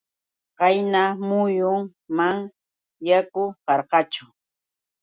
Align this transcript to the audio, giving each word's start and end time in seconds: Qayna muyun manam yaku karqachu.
Qayna 0.57 1.03
muyun 1.27 1.81
manam 2.15 2.39
yaku 3.07 3.43
karqachu. 3.65 4.25